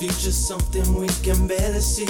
Future's 0.00 0.34
something 0.34 0.94
we 0.94 1.08
can 1.22 1.46
barely 1.46 1.80
see. 1.80 2.06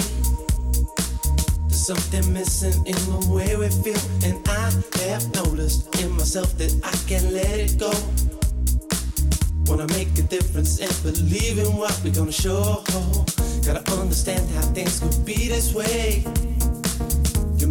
There's 1.67 1.85
something 1.85 2.31
missing 2.31 2.71
in 2.85 2.95
the 2.95 3.27
way 3.29 3.57
we 3.57 3.67
feel, 3.67 3.99
and 4.23 4.47
I 4.47 4.71
have 5.09 5.35
noticed 5.35 5.93
in 6.01 6.11
myself 6.13 6.57
that 6.57 6.71
I 6.85 6.95
can't 7.05 7.33
let 7.33 7.59
it 7.59 7.77
go. 7.77 7.91
Wanna 9.65 9.87
make 9.93 10.17
a 10.17 10.23
difference 10.23 10.79
and 10.79 11.03
believe 11.03 11.59
in 11.59 11.75
what 11.75 11.99
we're 12.01 12.13
gonna 12.13 12.31
show. 12.31 12.81
Gotta 13.65 13.83
understand 13.91 14.49
how 14.51 14.61
things 14.71 15.01
could 15.01 15.25
be 15.25 15.49
this 15.49 15.73
way. 15.73 16.23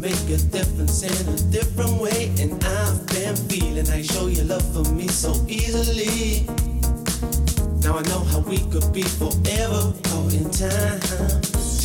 Make 0.01 0.30
a 0.30 0.37
difference 0.37 1.03
in 1.03 1.29
a 1.29 1.36
different 1.50 2.00
way, 2.00 2.31
and 2.39 2.53
I've 2.63 3.04
been 3.09 3.35
feeling 3.35 3.91
I 3.91 4.00
show 4.00 4.29
your 4.29 4.45
love 4.45 4.63
for 4.72 4.85
me 4.95 5.09
so 5.09 5.35
easily. 5.49 6.46
Now 7.82 7.99
I 7.99 8.03
know 8.03 8.22
how 8.31 8.39
we 8.39 8.58
could 8.71 8.93
be 8.93 9.03
forever 9.03 9.93
caught 10.05 10.35
in 10.35 10.49
time. 10.50 11.00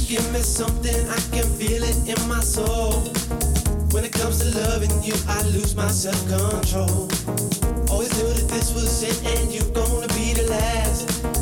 Give 0.07 0.31
me 0.31 0.41
something, 0.41 1.09
I 1.09 1.17
can 1.33 1.49
feel 1.57 1.81
it 1.81 2.07
in 2.07 2.29
my 2.29 2.41
soul. 2.41 3.01
When 3.93 4.03
it 4.03 4.13
comes 4.13 4.37
to 4.41 4.59
loving 4.59 4.93
you, 5.01 5.15
I 5.27 5.41
lose 5.49 5.75
my 5.75 5.87
self 5.87 6.21
control. 6.29 7.09
Always 7.89 8.13
knew 8.13 8.29
that 8.29 8.47
this 8.47 8.75
was 8.75 9.01
it, 9.01 9.25
and 9.25 9.51
you're 9.51 9.73
gonna 9.73 10.07
be 10.09 10.33
the 10.33 10.47
last. 10.51 11.32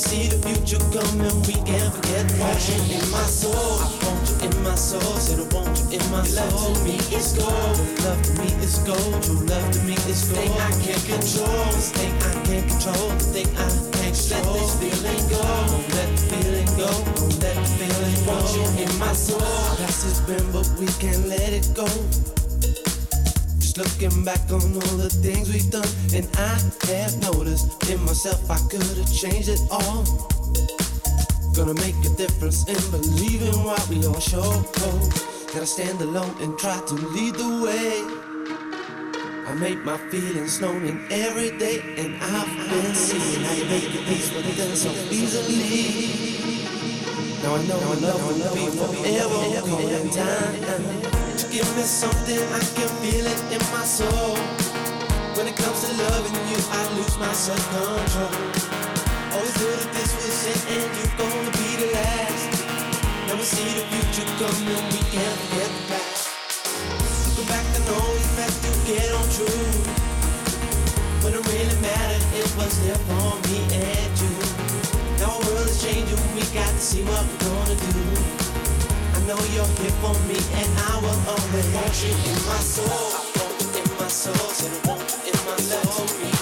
See 0.00 0.28
the 0.28 0.40
future 0.48 0.80
coming, 0.96 1.36
we 1.44 1.52
can't 1.68 1.92
forget 1.92 2.26
the 2.26 2.34
passion 2.40 2.80
in 2.88 3.04
my 3.12 3.20
soul. 3.28 3.52
I 3.52 3.86
want 4.00 4.24
you 4.32 4.48
in 4.48 4.64
my 4.64 4.74
soul, 4.74 5.14
said 5.20 5.38
I 5.38 5.46
want 5.54 5.76
you 5.76 6.00
in 6.00 6.04
my 6.10 6.24
soul. 6.24 6.40
Love 6.40 6.72
to 6.72 6.84
me 6.88 6.96
is 7.12 7.36
gold, 7.36 7.76
love 8.00 8.22
to 8.24 8.32
me 8.40 8.48
is 8.64 8.78
gold. 8.80 9.22
True 9.22 9.44
love 9.44 9.68
to 9.70 9.80
me 9.84 9.92
is 10.08 10.24
gold. 10.24 10.40
Thing 10.40 10.56
I 10.56 10.72
can't 10.80 11.04
control, 11.04 11.68
this 11.76 11.92
thing 11.92 12.16
I 12.16 12.32
can't 12.48 12.64
control, 12.64 13.08
the 13.12 13.26
thing 13.28 13.50
I 13.60 13.68
can't 13.68 14.16
control. 14.16 14.40
Let 14.40 14.56
this 14.56 14.72
feeling 14.80 15.24
go, 15.28 15.42
don't 15.68 15.88
let 15.92 16.08
the 16.16 16.22
feeling 16.32 16.70
go, 16.80 16.88
don't 17.20 17.36
let 17.44 17.56
the 17.60 17.68
feeling 17.76 18.18
go. 18.24 18.32
Want 18.32 18.48
you 18.56 18.64
in 18.80 18.92
my 18.98 19.12
soul. 19.12 19.44
Past 19.76 20.08
has 20.08 20.20
been, 20.24 20.42
but 20.50 20.64
we 20.80 20.88
can't 20.96 21.28
let 21.28 21.52
it 21.52 21.68
go. 21.76 21.84
Just 23.70 24.00
looking 24.00 24.24
back 24.24 24.40
on 24.50 24.62
all 24.74 24.96
the 24.98 25.08
things 25.08 25.48
we've 25.48 25.70
done, 25.70 25.86
and 26.12 26.26
I 26.36 26.58
have 26.90 27.14
noticed 27.22 27.70
in 27.88 28.02
myself 28.02 28.50
I 28.50 28.58
could 28.66 28.82
have 28.82 29.14
changed 29.14 29.48
it 29.48 29.60
all. 29.70 30.02
Gonna 31.54 31.74
make 31.74 31.94
a 32.02 32.10
difference 32.18 32.66
in 32.66 32.82
believing 32.90 33.62
what 33.62 33.86
we 33.86 34.04
all 34.06 34.18
show. 34.18 34.42
Gotta 35.54 35.66
stand 35.66 36.00
alone 36.00 36.34
and 36.40 36.58
try 36.58 36.80
to 36.84 36.94
lead 37.14 37.34
the 37.36 37.62
way. 37.62 38.02
I 39.46 39.54
make 39.54 39.78
my 39.84 39.98
feelings 40.10 40.60
known 40.60 40.84
in 40.84 40.98
every 41.08 41.56
day, 41.56 41.78
and 41.96 42.16
I've 42.20 42.50
been 42.70 42.94
seeing 42.94 43.44
how 43.44 43.54
you 43.54 43.66
make 43.66 43.94
your 43.94 44.02
peace 44.02 44.34
with 44.34 44.50
them 44.56 44.74
so 44.74 44.90
easily. 45.14 46.10
Now 47.44 47.54
I 47.54 47.62
know 47.68 47.78
I 47.78 47.94
love 48.02 48.20
will 48.26 48.50
be 48.52 48.66
forever 48.66 49.38
caught 49.62 51.14
in 51.14 51.19
time. 51.42 51.50
Give 51.52 51.76
me 51.76 51.82
something, 51.82 52.38
I 52.52 52.60
can 52.60 52.88
feel 53.00 53.26
it 53.26 53.40
in 53.52 53.60
my 53.72 53.84
soul. 53.84 54.36
When 55.36 55.48
it 55.48 55.56
comes 55.56 55.80
to 55.84 55.92
loving 55.96 56.34
you, 56.48 56.58
I 56.70 56.82
lose 56.96 57.16
my 57.18 57.32
self-control. 57.32 58.30
Always 59.32 59.56
knew 59.60 59.70
that 59.70 59.90
this 59.94 60.10
was 60.16 60.46
it, 60.46 60.60
and 60.74 60.90
you're 60.96 61.16
gonna 61.16 61.52
be 61.56 61.68
the 61.80 61.88
last. 61.94 62.50
Now 63.28 63.36
we 63.36 63.44
see 63.44 63.64
the 63.78 63.84
future 63.88 64.28
coming, 64.38 64.84
we 64.90 65.00
can't 65.14 65.36
forget 65.40 65.70
the 65.70 65.82
past. 65.88 66.28
Go 67.36 67.42
back 67.46 67.66
and 67.76 67.88
always 67.88 68.30
have 68.38 68.56
to 68.64 68.70
get 68.86 69.08
on 69.12 69.26
true. 69.30 69.72
When 71.22 71.34
it 71.34 71.44
really 71.46 71.78
mattered, 71.80 72.24
it 72.34 72.48
was 72.56 72.72
there 72.84 73.00
for 73.08 73.38
me 73.48 73.58
and 73.70 74.12
you. 74.18 74.34
Now 75.20 75.36
our 75.36 75.40
world 75.46 75.68
is 75.68 75.80
changing, 75.82 76.18
we 76.34 76.42
got 76.52 76.68
to 76.68 76.80
see 76.80 77.02
what 77.04 77.24
we're 77.24 77.48
gonna 77.48 77.76
do. 77.76 78.39
Know 79.30 79.36
you're 79.54 79.64
here 79.78 79.94
for 80.02 80.12
me, 80.26 80.34
and 80.58 80.70
I 80.76 80.98
will 80.98 81.30
always 81.30 81.66
want 81.72 82.02
you 82.02 82.10
in 82.10 82.38
my 82.50 82.58
soul. 82.58 82.84
I 82.90 83.30
want 83.38 83.62
you 83.62 83.80
in 83.80 83.96
my 83.96 84.08
soul, 84.08 84.34
I 84.34 84.88
want 84.88 85.24
you 85.24 85.30
in 85.30 85.46
my 85.46 85.56
soul. 85.56 86.39